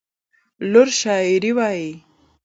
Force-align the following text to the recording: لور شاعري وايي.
لور 0.71 0.87
شاعري 0.99 1.51
وايي. 1.57 1.89